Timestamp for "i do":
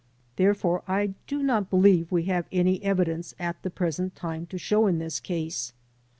0.87-1.43